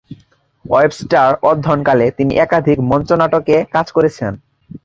Webster 0.65 1.29
অধ্যয়নকালে 1.49 2.05
তিনি 2.17 2.33
একাধিক 2.45 2.77
মঞ্চনাটকে 2.91 3.55
কাজ 3.73 3.87
করেছেন। 3.91 4.31